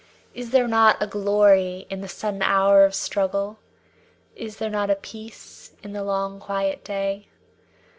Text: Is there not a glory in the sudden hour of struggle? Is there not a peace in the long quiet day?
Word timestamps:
Is 0.33 0.49
there 0.49 0.67
not 0.67 0.97
a 0.99 1.05
glory 1.05 1.85
in 1.91 2.01
the 2.01 2.07
sudden 2.07 2.41
hour 2.41 2.83
of 2.85 2.95
struggle? 2.95 3.59
Is 4.35 4.57
there 4.57 4.71
not 4.71 4.89
a 4.89 4.95
peace 4.95 5.73
in 5.83 5.93
the 5.93 6.03
long 6.03 6.39
quiet 6.39 6.83
day? 6.83 7.27